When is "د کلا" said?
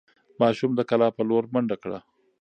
0.75-1.07